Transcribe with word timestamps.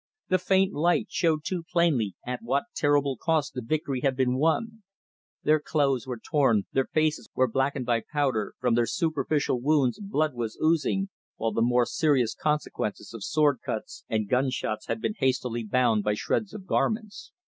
The 0.29 0.39
faint 0.39 0.73
light 0.73 1.09
showed 1.11 1.43
too 1.43 1.61
plainly 1.71 2.15
at 2.25 2.41
what 2.41 2.63
terrible 2.75 3.17
cost 3.17 3.53
the 3.53 3.61
victory 3.61 4.01
had 4.01 4.15
been 4.15 4.35
won. 4.35 4.81
Their 5.43 5.59
clothes 5.59 6.07
were 6.07 6.17
torn, 6.17 6.63
their 6.71 6.87
faces 6.87 7.29
were 7.35 7.47
blackened 7.47 7.85
by 7.85 8.01
powder, 8.11 8.55
from 8.59 8.73
their 8.73 8.87
superficial 8.87 9.61
wounds 9.61 9.99
blood 9.99 10.33
was 10.33 10.57
oozing, 10.59 11.09
while 11.35 11.51
the 11.51 11.61
more 11.61 11.85
serious 11.85 12.33
consequences 12.33 13.13
of 13.13 13.23
sword 13.23 13.59
cuts 13.63 14.03
and 14.09 14.27
gun 14.27 14.49
shots 14.49 14.87
had 14.87 15.01
been 15.01 15.13
hastily 15.19 15.63
bound 15.63 16.03
by 16.03 16.15
shreds 16.15 16.51
of 16.51 16.65
garments. 16.65 17.31